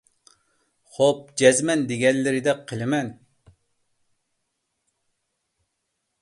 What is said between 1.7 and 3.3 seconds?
دېگەنلىرىدەك قىلىمەن.